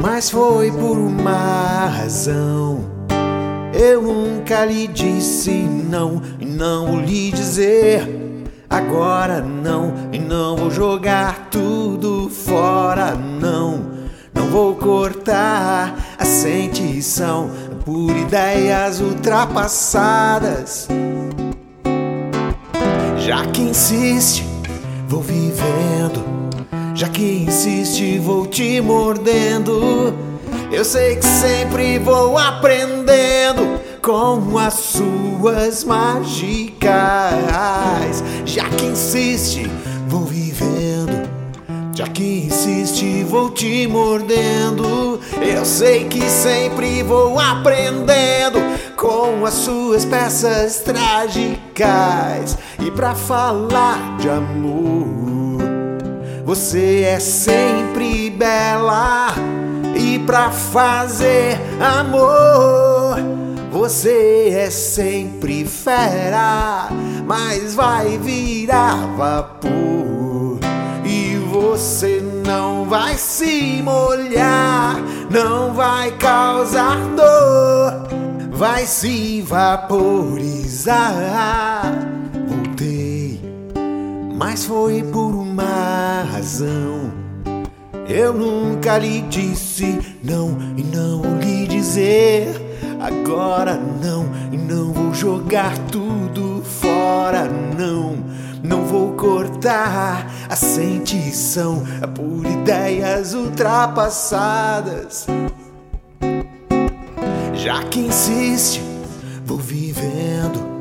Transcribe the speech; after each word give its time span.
Mas 0.00 0.30
foi 0.30 0.70
por 0.70 0.96
uma 0.96 1.86
razão. 1.86 2.80
Eu 3.72 4.02
nunca 4.02 4.64
lhe 4.64 4.86
disse 4.86 5.50
não 5.50 6.22
e 6.38 6.44
não 6.44 6.86
vou 6.86 7.00
lhe 7.00 7.30
dizer 7.30 8.22
agora 8.72 9.42
não 9.42 9.92
e 10.12 10.18
não 10.18 10.56
vou 10.56 10.70
jogar 10.70 11.48
tudo 11.50 12.30
fora 12.30 13.14
não. 13.14 13.92
Não 14.34 14.46
vou 14.46 14.74
cortar 14.76 15.94
a 16.18 16.24
sentição 16.24 17.50
por 17.84 18.16
ideias 18.16 19.00
ultrapassadas. 19.00 20.88
Já 23.18 23.44
que 23.46 23.60
insiste, 23.60 24.46
vou 25.06 25.20
vivendo. 25.20 26.24
Já 27.02 27.08
que 27.08 27.44
insiste, 27.48 28.20
vou 28.20 28.46
te 28.46 28.80
mordendo. 28.80 30.14
Eu 30.70 30.84
sei 30.84 31.16
que 31.16 31.26
sempre 31.26 31.98
vou 31.98 32.38
aprendendo 32.38 33.80
com 34.00 34.56
as 34.56 34.74
suas 34.74 35.82
mágicas. 35.82 36.92
Já 38.46 38.68
que 38.68 38.84
insiste, 38.84 39.68
vou 40.06 40.24
vivendo. 40.24 41.28
Já 41.92 42.06
que 42.06 42.46
insiste, 42.46 43.24
vou 43.24 43.50
te 43.50 43.84
mordendo. 43.88 45.18
Eu 45.40 45.64
sei 45.64 46.04
que 46.04 46.30
sempre 46.30 47.02
vou 47.02 47.36
aprendendo 47.40 48.60
com 48.94 49.44
as 49.44 49.54
suas 49.54 50.04
peças 50.04 50.78
trágicas. 50.82 52.56
E 52.78 52.92
pra 52.92 53.12
falar 53.12 54.18
de 54.18 54.28
amor, 54.28 55.31
você 56.54 57.04
é 57.06 57.18
sempre 57.18 58.28
bela. 58.28 59.34
E 59.96 60.18
pra 60.18 60.50
fazer 60.50 61.58
amor, 61.80 63.16
você 63.70 64.50
é 64.54 64.68
sempre 64.68 65.64
fera, 65.64 66.90
mas 67.26 67.74
vai 67.74 68.18
virar 68.18 68.96
vapor. 69.16 70.58
E 71.06 71.38
você 71.50 72.22
não 72.46 72.84
vai 72.84 73.16
se 73.16 73.80
molhar, 73.82 75.00
não 75.30 75.72
vai 75.72 76.10
causar 76.18 76.98
dor, 77.16 78.08
vai 78.50 78.84
se 78.84 79.40
vaporizar. 79.40 80.92
Voltei, 82.46 83.40
mas 84.36 84.66
foi 84.66 85.02
por 85.02 85.34
uma 85.34 85.91
razão. 86.22 87.12
Eu 88.08 88.32
nunca 88.32 88.98
lhe 88.98 89.22
disse 89.22 89.98
não 90.22 90.56
e 90.76 90.82
não 90.82 91.38
lhe 91.40 91.66
dizer 91.66 92.72
agora 93.02 93.74
não 93.74 94.26
e 94.52 94.56
não 94.56 94.92
vou 94.92 95.12
jogar 95.12 95.76
tudo 95.88 96.62
fora 96.64 97.48
não. 97.76 98.16
Não 98.62 98.84
vou 98.84 99.14
cortar 99.14 100.30
a 100.48 100.54
sentição 100.54 101.82
por 102.14 102.46
ideias 102.46 103.34
ultrapassadas. 103.34 105.26
Já 107.54 107.82
que 107.84 107.98
insiste, 108.00 108.80
vou 109.44 109.58
vivendo. 109.58 110.71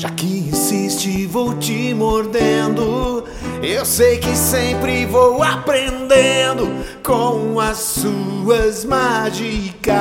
Já 0.00 0.08
que 0.08 0.48
insiste, 0.48 1.26
vou 1.26 1.52
te 1.58 1.92
mordendo. 1.92 3.22
Eu 3.62 3.84
sei 3.84 4.16
que 4.16 4.34
sempre 4.34 5.04
vou 5.04 5.42
aprendendo 5.42 6.70
com 7.02 7.60
as 7.60 7.76
suas 7.76 8.86
mágicas. 8.86 9.92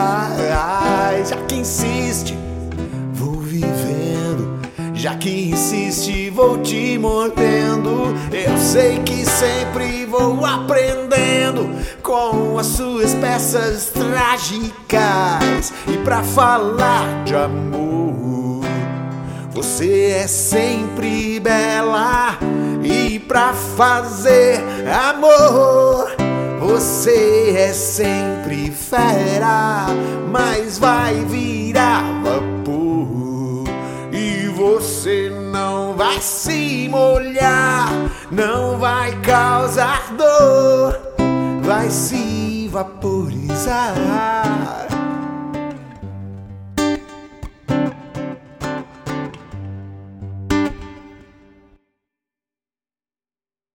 Já 1.27 1.35
que 1.45 1.55
insiste, 1.55 2.33
vou 3.11 3.41
vivendo. 3.41 4.61
Já 4.93 5.15
que 5.15 5.49
insiste, 5.49 6.29
vou 6.29 6.59
te 6.59 6.97
mordendo. 6.97 8.15
Eu 8.31 8.57
sei 8.57 8.99
que 8.99 9.25
sempre 9.25 10.05
vou 10.05 10.45
aprendendo 10.45 11.75
com 12.01 12.57
as 12.57 12.67
suas 12.67 13.13
peças 13.15 13.87
trágicas. 13.89 15.73
E 15.89 15.97
pra 16.05 16.23
falar 16.23 17.25
de 17.25 17.35
amor, 17.35 17.98
você 19.51 20.15
é 20.23 20.27
sempre 20.27 21.39
bela. 21.39 22.37
E 22.83 23.19
pra 23.19 23.53
fazer 23.53 24.63
amor, 25.09 26.09
você 26.59 27.55
é 27.57 27.73
sempre 27.73 28.71
fera, 28.71 29.87
mas 30.31 30.79
vai 30.79 31.15
virar 31.25 32.03
vapor. 32.23 33.65
E 34.11 34.47
você 34.47 35.31
não 35.51 35.93
vai 35.93 36.21
se 36.21 36.87
molhar, 36.89 37.89
não 38.31 38.77
vai 38.77 39.11
causar 39.21 40.13
dor, 40.15 40.99
vai 41.61 41.89
se 41.89 42.69
vaporizar. 42.71 43.95